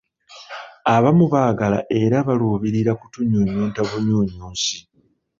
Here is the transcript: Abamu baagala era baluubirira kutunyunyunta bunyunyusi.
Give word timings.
Abamu 0.95 1.25
baagala 1.33 1.79
era 2.01 2.17
baluubirira 2.27 2.91
kutunyunyunta 2.99 3.79
bunyunyusi. 3.89 4.77